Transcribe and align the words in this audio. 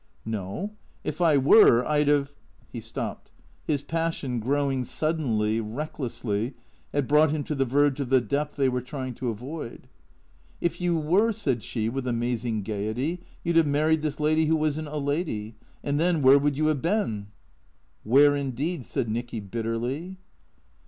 "No. 0.39 0.71
If 1.03 1.21
I 1.21 1.37
were 1.37 1.85
I 1.85 2.03
'd 2.03 2.07
have" 2.07 2.33
He 2.73 2.79
stopped. 2.81 3.31
His 3.67 3.83
passion, 3.83 4.39
growing 4.39 4.83
suddenly, 4.83 5.59
recklessly, 5.61 6.55
had 6.91 7.07
brought 7.07 7.29
him 7.29 7.43
to 7.43 7.53
the 7.53 7.65
verge 7.65 7.99
of 7.99 8.09
the 8.09 8.19
depth 8.19 8.55
they 8.55 8.67
were 8.67 8.81
trying 8.81 9.13
to 9.13 9.29
avoid." 9.29 9.87
If 10.59 10.81
you 10.81 10.97
were," 10.97 11.31
said 11.31 11.61
she, 11.61 11.87
with 11.87 12.07
amazing 12.07 12.63
gaiety," 12.63 13.21
you 13.43 13.53
'd 13.53 13.57
have 13.57 13.67
married 13.67 14.01
this 14.01 14.19
lady 14.19 14.47
who 14.47 14.65
isn't 14.65 14.87
a 14.87 14.97
lady. 14.97 15.53
And 15.83 15.99
then 15.99 16.23
where 16.23 16.39
would 16.39 16.57
you 16.57 16.65
have 16.65 16.81
been?"" 16.81 17.27
Where 18.03 18.35
indeed?" 18.35 18.83
said 18.87 19.07
Nicky 19.07 19.39
bitterly. 19.39 20.17